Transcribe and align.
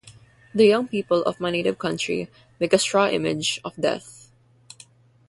The 0.55 0.65
young 0.65 0.87
people 0.87 1.21
of 1.25 1.39
my 1.39 1.51
native 1.51 1.77
country 1.77 2.27
make 2.59 2.73
a 2.73 2.79
straw 2.79 3.07
image 3.07 3.61
of 3.63 3.75
Death. 3.75 4.31